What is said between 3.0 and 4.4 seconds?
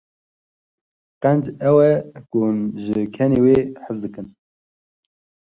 kenê wî hez dikin.